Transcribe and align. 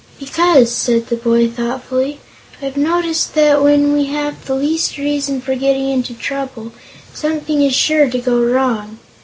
"Because," 0.19 0.71
said 0.71 1.09
the 1.09 1.15
boy, 1.15 1.47
thoughtfully, 1.47 2.19
"I've 2.59 2.75
noticed 2.75 3.35
that 3.35 3.61
when 3.61 3.93
we 3.93 4.05
have 4.05 4.45
the 4.45 4.55
least 4.55 4.97
reason 4.97 5.41
for 5.41 5.53
getting 5.53 5.87
into 5.89 6.15
trouble, 6.15 6.71
something 7.13 7.61
is 7.61 7.75
sure 7.75 8.09
to 8.09 8.17
go 8.17 8.41
wrong. 8.41 8.97